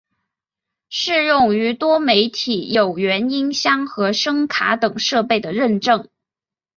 [0.89, 6.09] 适用于多媒体有源音箱和声卡等设备的认证。